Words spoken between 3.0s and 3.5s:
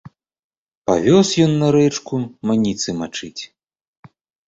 мачыць.